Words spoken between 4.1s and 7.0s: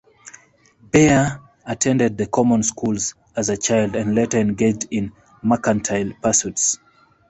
later engaged in mercantile pursuits.